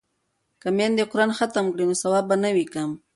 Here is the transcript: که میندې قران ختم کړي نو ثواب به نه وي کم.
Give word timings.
که 0.61 0.69
میندې 0.77 1.03
قران 1.11 1.31
ختم 1.37 1.65
کړي 1.73 1.85
نو 1.89 1.95
ثواب 2.01 2.25
به 2.29 2.35
نه 2.43 2.49
وي 2.55 2.65
کم. 2.73 2.89